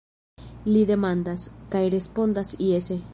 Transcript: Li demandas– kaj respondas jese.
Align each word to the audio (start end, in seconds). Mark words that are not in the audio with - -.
Li 0.69 0.79
demandas– 0.91 1.45
kaj 1.77 1.83
respondas 1.97 2.59
jese. 2.73 3.03